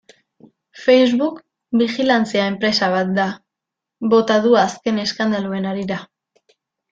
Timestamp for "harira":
5.73-5.99